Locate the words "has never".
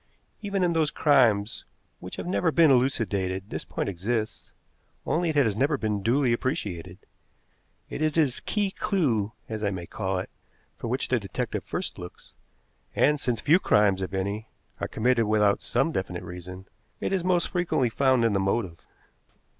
5.35-5.77